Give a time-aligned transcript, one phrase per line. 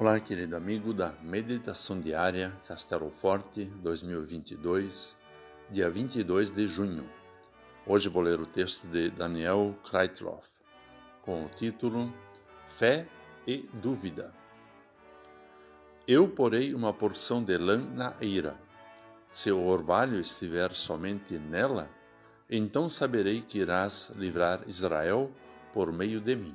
[0.00, 5.16] Olá, querido amigo da Meditação Diária Castelo Forte 2022,
[5.68, 7.10] dia 22 de junho.
[7.84, 10.60] Hoje vou ler o texto de Daniel Kreitloff,
[11.20, 12.14] com o título
[12.68, 13.08] Fé
[13.44, 14.32] e Dúvida.
[16.06, 18.56] Eu porei uma porção de lã na eira.
[19.32, 21.90] Se o orvalho estiver somente nela,
[22.48, 25.28] então saberei que irás livrar Israel
[25.74, 26.54] por meio de mim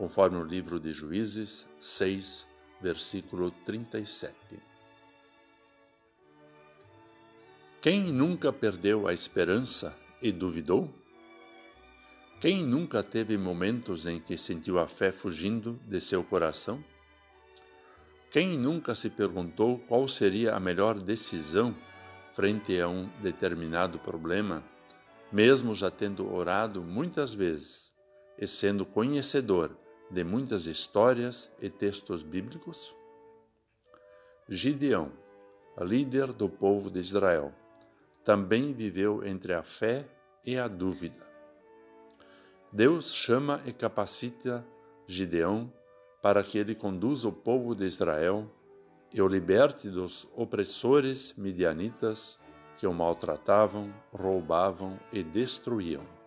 [0.00, 2.46] conforme o livro de Juízes 6,
[2.80, 4.34] versículo 37.
[7.82, 10.88] Quem nunca perdeu a esperança e duvidou?
[12.40, 16.82] Quem nunca teve momentos em que sentiu a fé fugindo de seu coração?
[18.30, 21.76] Quem nunca se perguntou qual seria a melhor decisão
[22.32, 24.64] frente a um determinado problema,
[25.30, 27.92] mesmo já tendo orado muitas vezes
[28.38, 29.76] e sendo conhecedor
[30.10, 32.96] de muitas histórias e textos bíblicos?
[34.48, 35.12] Gideão,
[35.80, 37.52] líder do povo de Israel,
[38.24, 40.04] também viveu entre a fé
[40.44, 41.28] e a dúvida.
[42.72, 44.66] Deus chama e capacita
[45.06, 45.72] Gideão
[46.20, 48.50] para que ele conduza o povo de Israel
[49.12, 52.38] e o liberte dos opressores midianitas
[52.76, 56.19] que o maltratavam, roubavam e destruíam.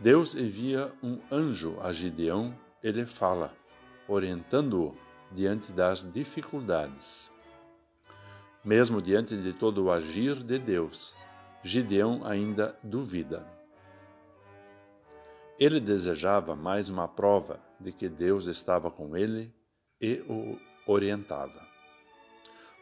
[0.00, 3.54] Deus envia um anjo a Gideão e lhe fala,
[4.08, 4.94] orientando-o
[5.30, 7.30] diante das dificuldades.
[8.64, 11.14] Mesmo diante de todo o agir de Deus,
[11.62, 13.46] Gideão ainda duvida.
[15.58, 19.54] Ele desejava mais uma prova de que Deus estava com ele
[20.00, 20.58] e o
[20.90, 21.64] orientava.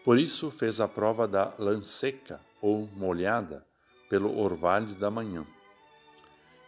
[0.03, 3.67] Por isso fez a prova da lã seca ou molhada
[4.09, 5.47] pelo orvalho da manhã.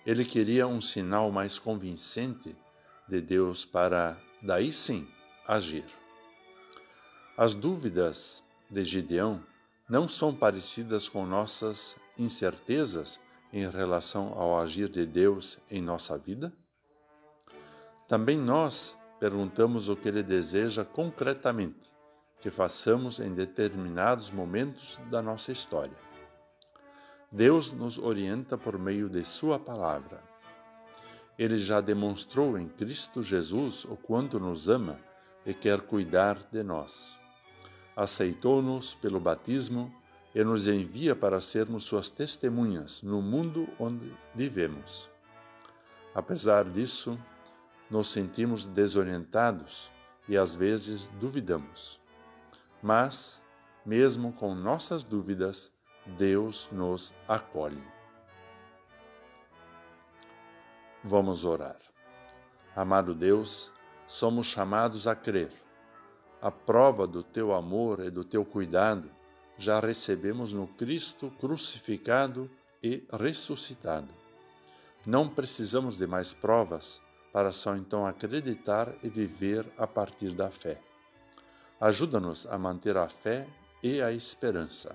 [0.06, 2.54] Ele queria um sinal mais convincente
[3.08, 5.08] de Deus para, daí sim,
[5.46, 5.84] agir.
[7.36, 9.42] As dúvidas de Gideão
[9.88, 13.18] não são parecidas com nossas incertezas
[13.52, 16.52] em relação ao agir de Deus em nossa vida?
[18.06, 21.94] Também nós perguntamos o que Ele deseja concretamente
[22.40, 25.96] que façamos em determinados momentos da nossa história.
[27.34, 30.22] Deus nos orienta por meio de Sua palavra.
[31.36, 35.00] Ele já demonstrou em Cristo Jesus o quanto nos ama
[35.44, 37.18] e quer cuidar de nós.
[37.96, 39.92] Aceitou-nos pelo batismo
[40.32, 45.10] e nos envia para sermos Suas testemunhas no mundo onde vivemos.
[46.14, 47.18] Apesar disso,
[47.90, 49.90] nos sentimos desorientados
[50.28, 52.00] e às vezes duvidamos.
[52.80, 53.42] Mas,
[53.84, 55.74] mesmo com nossas dúvidas,
[56.06, 57.82] Deus nos acolhe.
[61.02, 61.78] Vamos orar.
[62.76, 63.72] Amado Deus,
[64.06, 65.50] somos chamados a crer.
[66.42, 69.10] A prova do teu amor e do teu cuidado
[69.56, 72.50] já recebemos no Cristo crucificado
[72.82, 74.08] e ressuscitado.
[75.06, 77.00] Não precisamos de mais provas
[77.32, 80.78] para só então acreditar e viver a partir da fé.
[81.80, 83.46] Ajuda-nos a manter a fé
[83.82, 84.94] e a esperança.